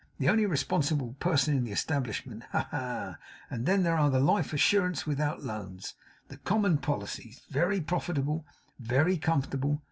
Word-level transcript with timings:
The 0.17 0.29
only 0.29 0.47
responsible 0.47 1.13
person 1.19 1.55
in 1.55 1.63
the 1.63 1.71
establishment! 1.71 2.41
Ha, 2.53 2.67
ha, 2.71 2.79
ha! 2.79 3.17
Then 3.55 3.83
there 3.83 3.99
are 3.99 4.09
the 4.09 4.19
Life 4.19 4.51
Assurances 4.51 5.05
without 5.05 5.43
loans; 5.43 5.93
the 6.27 6.37
common 6.37 6.79
policies. 6.79 7.43
Very 7.51 7.79
profitable, 7.81 8.43
very 8.79 9.17
comfortable. 9.17 9.79